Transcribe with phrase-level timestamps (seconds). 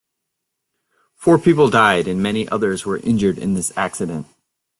[1.13, 4.25] Four people died and many others were injured in this accident.